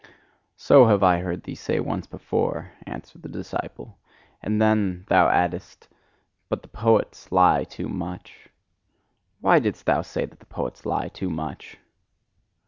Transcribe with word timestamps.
"So 0.55 0.87
have 0.87 1.03
I 1.03 1.19
heard 1.19 1.43
thee 1.43 1.53
say 1.53 1.79
once 1.79 2.07
before," 2.07 2.71
answered 2.87 3.21
the 3.21 3.29
disciple, 3.29 3.99
"and 4.41 4.59
then 4.59 5.05
thou 5.09 5.27
addedst: 5.27 5.87
'But 6.49 6.63
the 6.63 6.69
poets 6.69 7.31
lie 7.31 7.65
too 7.65 7.87
much.' 7.87 8.49
Why 9.41 9.59
didst 9.59 9.85
thou 9.85 10.01
say 10.01 10.25
that 10.25 10.39
the 10.39 10.47
poets 10.47 10.87
lie 10.87 11.09
too 11.09 11.29
much?" 11.29 11.77